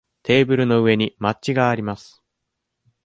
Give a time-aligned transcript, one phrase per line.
[0.23, 2.23] テーブルの上にマッチがあります。